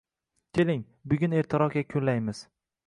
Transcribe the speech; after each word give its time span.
Keling, 0.59 0.81
bugun 1.13 1.37
ertaroq 1.43 1.81
yakunlaymiz. 1.83 2.45